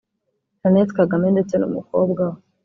Jeannette 0.59 0.93
Kagame 0.99 1.27
ndetse 1.35 1.55
n’umukobwa 1.57 2.21
we 2.31 2.37